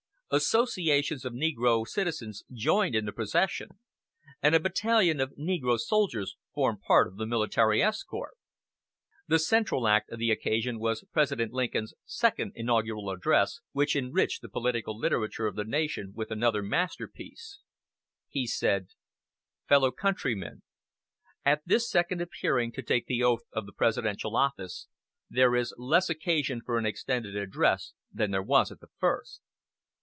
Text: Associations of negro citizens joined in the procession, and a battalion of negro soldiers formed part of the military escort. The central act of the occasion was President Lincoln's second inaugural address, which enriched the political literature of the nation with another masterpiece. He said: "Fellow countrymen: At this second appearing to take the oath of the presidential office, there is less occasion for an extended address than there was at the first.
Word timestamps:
Associations 0.33 1.25
of 1.25 1.33
negro 1.33 1.85
citizens 1.85 2.45
joined 2.53 2.95
in 2.95 3.03
the 3.03 3.11
procession, 3.11 3.67
and 4.41 4.55
a 4.55 4.61
battalion 4.61 5.19
of 5.19 5.33
negro 5.35 5.77
soldiers 5.77 6.37
formed 6.53 6.79
part 6.83 7.05
of 7.09 7.17
the 7.17 7.25
military 7.25 7.83
escort. 7.83 8.37
The 9.27 9.39
central 9.39 9.89
act 9.89 10.09
of 10.09 10.19
the 10.19 10.31
occasion 10.31 10.79
was 10.79 11.03
President 11.11 11.51
Lincoln's 11.51 11.93
second 12.05 12.53
inaugural 12.55 13.09
address, 13.09 13.59
which 13.73 13.93
enriched 13.93 14.41
the 14.41 14.47
political 14.47 14.97
literature 14.97 15.47
of 15.47 15.57
the 15.57 15.65
nation 15.65 16.13
with 16.15 16.31
another 16.31 16.63
masterpiece. 16.63 17.59
He 18.29 18.47
said: 18.47 18.87
"Fellow 19.67 19.91
countrymen: 19.91 20.61
At 21.43 21.61
this 21.65 21.89
second 21.89 22.21
appearing 22.21 22.71
to 22.71 22.81
take 22.81 23.07
the 23.07 23.21
oath 23.21 23.43
of 23.51 23.65
the 23.65 23.73
presidential 23.73 24.37
office, 24.37 24.87
there 25.29 25.57
is 25.57 25.75
less 25.77 26.09
occasion 26.09 26.61
for 26.65 26.77
an 26.77 26.85
extended 26.85 27.35
address 27.35 27.91
than 28.13 28.31
there 28.31 28.41
was 28.41 28.71
at 28.71 28.79
the 28.79 28.91
first. 28.97 29.41